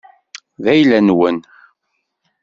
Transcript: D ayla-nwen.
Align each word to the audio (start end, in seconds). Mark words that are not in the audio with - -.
D 0.63 0.65
ayla-nwen. 0.71 1.37